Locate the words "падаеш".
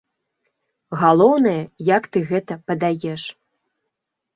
2.71-3.33